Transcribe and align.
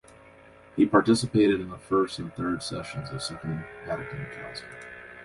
He 0.75 0.87
participated 0.87 1.61
in 1.61 1.69
the 1.69 1.77
first 1.77 2.17
and 2.17 2.33
third 2.33 2.63
sessions 2.63 3.11
of 3.11 3.21
Second 3.21 3.63
Vatican 3.85 4.25
Council. 4.35 4.67